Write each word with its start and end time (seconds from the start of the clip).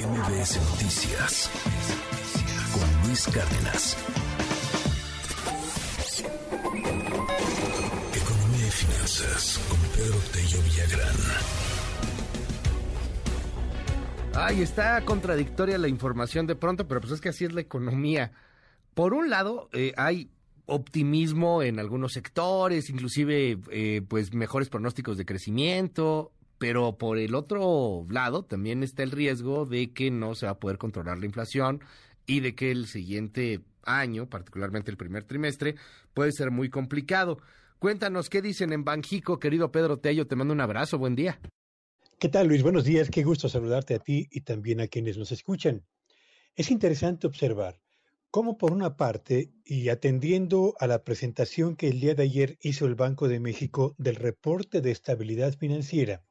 MBS 0.00 0.56
Noticias 0.70 1.50
con 2.72 3.06
Luis 3.06 3.26
Cárdenas. 3.26 3.96
Economía 8.14 8.66
y 8.66 8.70
finanzas 8.70 9.60
con 9.68 9.78
Pedro 9.94 10.18
Tello 10.32 10.62
Villagrán. 10.62 11.16
Ay, 14.34 14.62
está 14.62 15.04
contradictoria 15.04 15.76
la 15.76 15.88
información 15.88 16.46
de 16.46 16.56
pronto, 16.56 16.88
pero 16.88 17.02
pues 17.02 17.12
es 17.12 17.20
que 17.20 17.28
así 17.28 17.44
es 17.44 17.52
la 17.52 17.60
economía. 17.60 18.32
Por 18.94 19.12
un 19.12 19.28
lado, 19.28 19.68
eh, 19.74 19.92
hay 19.98 20.30
optimismo 20.64 21.62
en 21.62 21.78
algunos 21.78 22.14
sectores, 22.14 22.88
inclusive 22.88 23.58
eh, 23.70 24.00
pues 24.08 24.32
mejores 24.32 24.70
pronósticos 24.70 25.18
de 25.18 25.26
crecimiento, 25.26 26.32
pero 26.60 26.98
por 26.98 27.16
el 27.16 27.34
otro 27.34 28.06
lado 28.10 28.44
también 28.44 28.82
está 28.82 29.02
el 29.02 29.12
riesgo 29.12 29.64
de 29.64 29.94
que 29.94 30.10
no 30.10 30.34
se 30.34 30.44
va 30.44 30.52
a 30.52 30.60
poder 30.60 30.76
controlar 30.76 31.18
la 31.18 31.24
inflación 31.24 31.80
y 32.26 32.40
de 32.40 32.54
que 32.54 32.70
el 32.70 32.86
siguiente 32.86 33.62
año, 33.82 34.28
particularmente 34.28 34.90
el 34.90 34.98
primer 34.98 35.24
trimestre, 35.24 35.76
puede 36.12 36.32
ser 36.32 36.50
muy 36.50 36.68
complicado. 36.68 37.38
Cuéntanos 37.78 38.28
qué 38.28 38.42
dicen 38.42 38.74
en 38.74 38.84
Banjico, 38.84 39.40
querido 39.40 39.72
Pedro 39.72 40.00
Tello, 40.00 40.26
te 40.26 40.36
mando 40.36 40.52
un 40.52 40.60
abrazo, 40.60 40.98
buen 40.98 41.16
día. 41.16 41.40
¿Qué 42.18 42.28
tal 42.28 42.48
Luis? 42.48 42.62
Buenos 42.62 42.84
días, 42.84 43.08
qué 43.08 43.24
gusto 43.24 43.48
saludarte 43.48 43.94
a 43.94 43.98
ti 43.98 44.28
y 44.30 44.42
también 44.42 44.82
a 44.82 44.86
quienes 44.86 45.16
nos 45.16 45.32
escuchan. 45.32 45.86
Es 46.56 46.70
interesante 46.70 47.26
observar 47.26 47.80
cómo 48.30 48.58
por 48.58 48.74
una 48.74 48.98
parte, 48.98 49.50
y 49.64 49.88
atendiendo 49.88 50.74
a 50.78 50.86
la 50.86 51.04
presentación 51.04 51.74
que 51.74 51.88
el 51.88 52.00
día 52.00 52.14
de 52.14 52.24
ayer 52.24 52.58
hizo 52.60 52.84
el 52.84 52.96
Banco 52.96 53.28
de 53.28 53.40
México 53.40 53.94
del 53.96 54.16
reporte 54.16 54.82
de 54.82 54.90
estabilidad 54.90 55.56
financiera, 55.56 56.22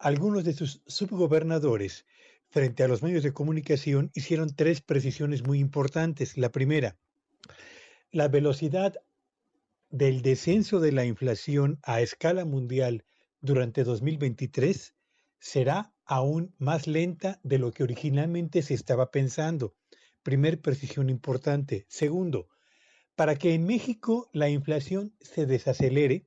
algunos 0.00 0.44
de 0.44 0.54
sus 0.54 0.82
subgobernadores 0.86 2.06
frente 2.48 2.82
a 2.82 2.88
los 2.88 3.02
medios 3.02 3.22
de 3.22 3.34
comunicación 3.34 4.10
hicieron 4.14 4.54
tres 4.56 4.80
precisiones 4.80 5.46
muy 5.46 5.60
importantes. 5.60 6.38
La 6.38 6.50
primera, 6.50 6.96
la 8.10 8.28
velocidad 8.28 8.94
del 9.90 10.22
descenso 10.22 10.80
de 10.80 10.92
la 10.92 11.04
inflación 11.04 11.78
a 11.82 12.00
escala 12.00 12.46
mundial 12.46 13.04
durante 13.40 13.84
2023 13.84 14.94
será 15.38 15.92
aún 16.06 16.54
más 16.58 16.86
lenta 16.86 17.38
de 17.42 17.58
lo 17.58 17.70
que 17.70 17.82
originalmente 17.82 18.62
se 18.62 18.74
estaba 18.74 19.10
pensando. 19.10 19.74
Primer 20.22 20.60
precisión 20.60 21.10
importante. 21.10 21.86
Segundo, 21.88 22.48
para 23.16 23.36
que 23.36 23.52
en 23.52 23.64
México 23.64 24.30
la 24.32 24.48
inflación 24.48 25.14
se 25.20 25.44
desacelere, 25.44 26.26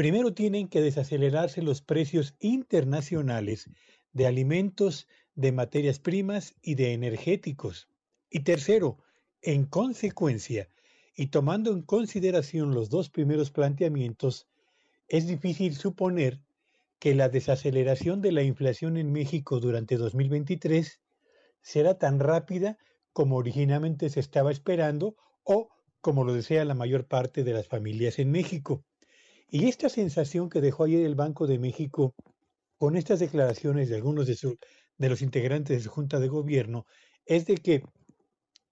Primero 0.00 0.32
tienen 0.32 0.68
que 0.68 0.80
desacelerarse 0.80 1.60
los 1.60 1.82
precios 1.82 2.34
internacionales 2.40 3.68
de 4.14 4.26
alimentos, 4.26 5.06
de 5.34 5.52
materias 5.52 5.98
primas 5.98 6.54
y 6.62 6.74
de 6.74 6.94
energéticos. 6.94 7.86
Y 8.30 8.40
tercero, 8.40 8.96
en 9.42 9.66
consecuencia, 9.66 10.70
y 11.14 11.26
tomando 11.26 11.70
en 11.70 11.82
consideración 11.82 12.74
los 12.74 12.88
dos 12.88 13.10
primeros 13.10 13.50
planteamientos, 13.50 14.48
es 15.06 15.26
difícil 15.26 15.76
suponer 15.76 16.40
que 16.98 17.14
la 17.14 17.28
desaceleración 17.28 18.22
de 18.22 18.32
la 18.32 18.42
inflación 18.42 18.96
en 18.96 19.12
México 19.12 19.60
durante 19.60 19.98
2023 19.98 20.98
será 21.60 21.98
tan 21.98 22.20
rápida 22.20 22.78
como 23.12 23.36
originalmente 23.36 24.08
se 24.08 24.20
estaba 24.20 24.50
esperando 24.50 25.14
o 25.42 25.68
como 26.00 26.24
lo 26.24 26.32
desea 26.32 26.64
la 26.64 26.72
mayor 26.72 27.06
parte 27.06 27.44
de 27.44 27.52
las 27.52 27.68
familias 27.68 28.18
en 28.18 28.30
México. 28.30 28.82
Y 29.52 29.68
esta 29.68 29.88
sensación 29.88 30.48
que 30.48 30.60
dejó 30.60 30.84
ayer 30.84 31.04
el 31.04 31.16
Banco 31.16 31.48
de 31.48 31.58
México 31.58 32.14
con 32.78 32.96
estas 32.96 33.18
declaraciones 33.18 33.88
de 33.88 33.96
algunos 33.96 34.28
de, 34.28 34.58
de 34.96 35.08
los 35.08 35.22
integrantes 35.22 35.76
de 35.76 35.82
su 35.82 35.90
Junta 35.90 36.20
de 36.20 36.28
Gobierno 36.28 36.86
es 37.26 37.46
de 37.46 37.56
que 37.56 37.82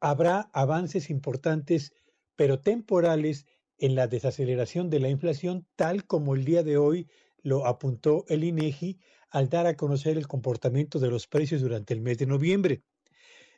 habrá 0.00 0.50
avances 0.52 1.10
importantes, 1.10 1.92
pero 2.34 2.60
temporales, 2.60 3.46
en 3.78 3.94
la 3.94 4.06
desaceleración 4.06 4.90
de 4.90 5.00
la 5.00 5.08
inflación, 5.08 5.66
tal 5.76 6.06
como 6.06 6.34
el 6.34 6.44
día 6.44 6.62
de 6.62 6.76
hoy 6.76 7.08
lo 7.42 7.66
apuntó 7.66 8.24
el 8.28 8.44
INEGI 8.44 8.98
al 9.30 9.48
dar 9.48 9.66
a 9.66 9.76
conocer 9.76 10.16
el 10.16 10.28
comportamiento 10.28 10.98
de 10.98 11.10
los 11.10 11.26
precios 11.26 11.60
durante 11.60 11.94
el 11.94 12.00
mes 12.00 12.18
de 12.18 12.26
noviembre. 12.26 12.82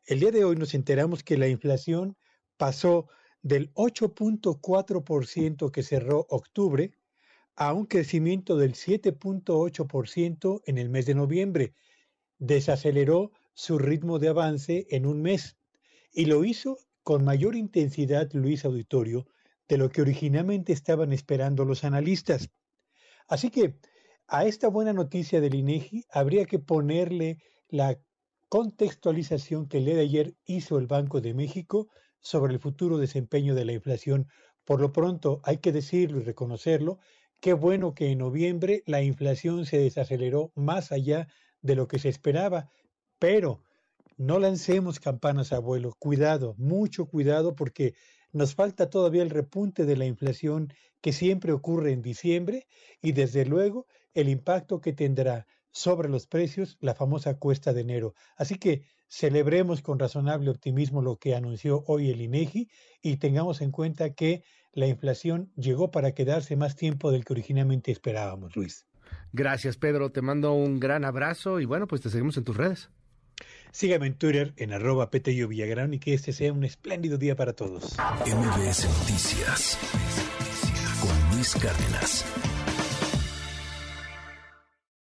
El 0.06 0.20
día 0.20 0.30
de 0.30 0.44
hoy 0.44 0.56
nos 0.56 0.74
enteramos 0.74 1.22
que 1.22 1.36
la 1.36 1.48
inflación 1.48 2.16
pasó 2.56 3.08
del 3.42 3.72
8.4% 3.74 5.70
que 5.70 5.82
cerró 5.82 6.26
octubre 6.30 6.95
a 7.56 7.72
un 7.72 7.86
crecimiento 7.86 8.56
del 8.56 8.74
7.8% 8.74 10.62
en 10.66 10.78
el 10.78 10.90
mes 10.90 11.06
de 11.06 11.14
noviembre. 11.14 11.74
Desaceleró 12.38 13.32
su 13.54 13.78
ritmo 13.78 14.18
de 14.18 14.28
avance 14.28 14.86
en 14.90 15.06
un 15.06 15.22
mes 15.22 15.56
y 16.12 16.26
lo 16.26 16.44
hizo 16.44 16.78
con 17.02 17.24
mayor 17.24 17.56
intensidad, 17.56 18.30
Luis 18.32 18.64
Auditorio, 18.64 19.26
de 19.68 19.78
lo 19.78 19.88
que 19.88 20.02
originalmente 20.02 20.72
estaban 20.72 21.12
esperando 21.12 21.64
los 21.64 21.84
analistas. 21.84 22.50
Así 23.26 23.50
que 23.50 23.78
a 24.28 24.44
esta 24.44 24.68
buena 24.68 24.92
noticia 24.92 25.40
del 25.40 25.54
INEGI 25.54 26.04
habría 26.10 26.44
que 26.44 26.58
ponerle 26.58 27.38
la 27.68 27.98
contextualización 28.48 29.66
que 29.68 29.78
el 29.78 29.86
día 29.86 29.96
de 29.96 30.02
ayer 30.02 30.34
hizo 30.44 30.78
el 30.78 30.86
Banco 30.86 31.20
de 31.20 31.34
México 31.34 31.88
sobre 32.20 32.52
el 32.52 32.60
futuro 32.60 32.98
desempeño 32.98 33.54
de 33.54 33.64
la 33.64 33.72
inflación. 33.72 34.28
Por 34.64 34.80
lo 34.80 34.92
pronto, 34.92 35.40
hay 35.44 35.58
que 35.58 35.72
decirlo 35.72 36.20
y 36.20 36.24
reconocerlo, 36.24 36.98
Qué 37.40 37.52
bueno 37.52 37.94
que 37.94 38.10
en 38.10 38.18
noviembre 38.18 38.82
la 38.86 39.02
inflación 39.02 39.66
se 39.66 39.78
desaceleró 39.78 40.52
más 40.54 40.92
allá 40.92 41.28
de 41.62 41.76
lo 41.76 41.86
que 41.86 41.98
se 41.98 42.08
esperaba, 42.08 42.70
pero 43.18 43.62
no 44.16 44.38
lancemos 44.38 45.00
campanas, 45.00 45.52
abuelo. 45.52 45.94
Cuidado, 45.98 46.54
mucho 46.56 47.06
cuidado 47.06 47.54
porque 47.54 47.94
nos 48.32 48.54
falta 48.54 48.88
todavía 48.90 49.22
el 49.22 49.30
repunte 49.30 49.84
de 49.84 49.96
la 49.96 50.06
inflación 50.06 50.72
que 51.00 51.12
siempre 51.12 51.52
ocurre 51.52 51.92
en 51.92 52.02
diciembre 52.02 52.66
y 53.00 53.12
desde 53.12 53.44
luego 53.44 53.86
el 54.14 54.28
impacto 54.28 54.80
que 54.80 54.92
tendrá 54.92 55.46
sobre 55.76 56.08
los 56.08 56.26
precios 56.26 56.78
la 56.80 56.94
famosa 56.94 57.34
cuesta 57.38 57.74
de 57.74 57.82
enero. 57.82 58.14
Así 58.36 58.56
que 58.56 58.82
celebremos 59.08 59.82
con 59.82 59.98
razonable 59.98 60.50
optimismo 60.50 61.02
lo 61.02 61.18
que 61.18 61.34
anunció 61.34 61.84
hoy 61.86 62.10
el 62.10 62.22
INEGI 62.22 62.70
y 63.02 63.18
tengamos 63.18 63.60
en 63.60 63.70
cuenta 63.70 64.14
que 64.14 64.42
la 64.72 64.86
inflación 64.86 65.52
llegó 65.54 65.90
para 65.90 66.12
quedarse 66.12 66.56
más 66.56 66.76
tiempo 66.76 67.12
del 67.12 67.24
que 67.24 67.34
originalmente 67.34 67.92
esperábamos, 67.92 68.56
Luis. 68.56 68.86
Gracias, 69.32 69.76
Pedro. 69.76 70.10
Te 70.10 70.22
mando 70.22 70.54
un 70.54 70.80
gran 70.80 71.04
abrazo 71.04 71.60
y 71.60 71.66
bueno, 71.66 71.86
pues 71.86 72.00
te 72.00 72.08
seguimos 72.08 72.36
en 72.38 72.44
tus 72.44 72.56
redes. 72.56 72.90
Sígame 73.70 74.06
en 74.06 74.14
Twitter 74.14 74.54
en 74.56 74.72
arroba 74.72 75.10
Petello 75.10 75.46
Villagrán 75.46 75.92
y 75.92 75.98
que 75.98 76.14
este 76.14 76.32
sea 76.32 76.54
un 76.54 76.64
espléndido 76.64 77.18
día 77.18 77.36
para 77.36 77.52
todos. 77.52 77.96
MBS 78.24 78.88
Noticias 78.98 79.78
con 81.00 81.36
Luis 81.36 81.54
Cárdenas. 81.54 82.24